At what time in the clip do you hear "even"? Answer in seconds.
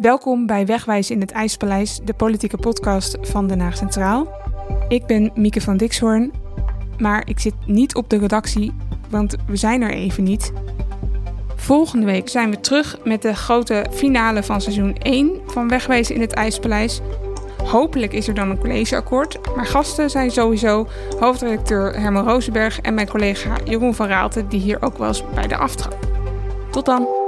9.90-10.24